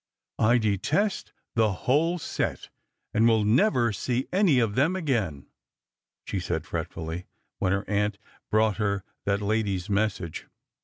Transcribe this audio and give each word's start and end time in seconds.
"I 0.49 0.57
detest 0.57 1.31
the 1.53 1.71
whole 1.73 2.17
set, 2.17 2.69
and 3.13 3.27
will 3.27 3.43
never 3.45 3.93
see 3.93 4.27
any 4.33 4.57
of 4.57 4.73
thom 4.73 4.95
again," 4.95 5.45
she 6.25 6.39
said 6.39 6.65
fretfully, 6.65 7.27
when 7.59 7.71
her 7.71 7.87
aunt 7.87 8.17
brought 8.49 8.77
her 8.77 9.03
that 9.25 9.43
lady's 9.43 9.91
mes 9.91 10.15
sage. 10.15 10.47